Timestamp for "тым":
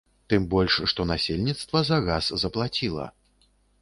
0.31-0.45